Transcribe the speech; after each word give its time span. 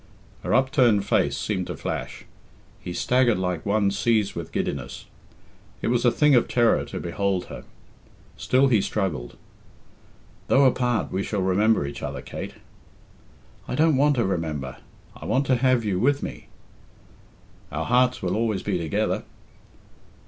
Her 0.41 0.51
upturned 0.55 1.05
face 1.05 1.37
seemed 1.37 1.67
to 1.67 1.77
flash. 1.77 2.25
He 2.79 2.91
staggered 2.91 3.37
like 3.37 3.63
one 3.67 3.91
seized 3.91 4.33
with 4.33 4.51
giddiness. 4.51 5.05
It 5.83 5.89
was 5.89 6.03
a 6.05 6.09
thing 6.11 6.33
of 6.33 6.47
terror 6.47 6.85
to 6.85 6.99
behold 6.99 7.45
her. 7.53 7.65
Still 8.35 8.65
he 8.69 8.81
struggled. 8.81 9.37
"Though 10.47 10.65
apart, 10.65 11.11
we 11.11 11.21
shall 11.21 11.43
remember 11.43 11.85
each 11.85 12.01
other, 12.01 12.23
Kate." 12.23 12.55
"I 13.67 13.75
don't 13.75 13.95
want 13.95 14.15
to 14.15 14.25
remember. 14.25 14.77
I 15.15 15.25
want 15.25 15.45
to 15.45 15.55
have 15.57 15.85
you 15.85 15.99
with 15.99 16.23
me." 16.23 16.47
"Our 17.71 17.85
hearts 17.85 18.23
will 18.23 18.35
always 18.35 18.63
be 18.63 18.79
together." 18.79 19.23